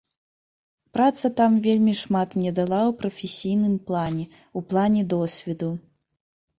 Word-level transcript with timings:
Праца 0.97 1.31
там 1.41 1.59
вельмі 1.65 1.93
шмат 2.01 2.29
мне 2.39 2.55
дала 2.61 2.81
ў 2.89 2.97
прафесійным 3.05 3.79
плане, 3.93 4.29
у 4.57 4.69
плане 4.75 5.09
досведу. 5.17 5.75